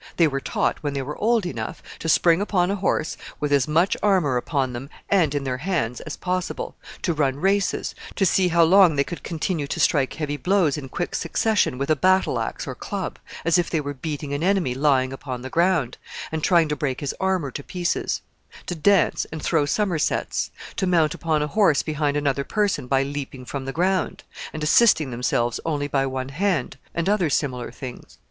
[0.17, 3.67] They were taught, when they were old enough, to spring upon a horse with as
[3.67, 8.47] much armor upon them and in their hands as possible; to run races; to see
[8.47, 12.39] how long they could continue to strike heavy blows in quick succession with a battle
[12.39, 15.99] axe or club, as if they were beating an enemy lying upon the ground,
[16.31, 18.23] and trying to break his armor to pieces;
[18.65, 23.45] to dance and throw summersets; to mount upon a horse behind another person by leaping
[23.45, 28.17] from the ground, and assisting themselves only by one hand, and other similar things.